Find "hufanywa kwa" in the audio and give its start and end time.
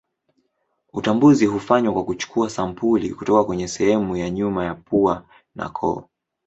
1.45-2.05